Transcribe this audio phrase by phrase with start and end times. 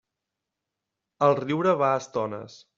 [1.29, 2.61] El riure va a estones.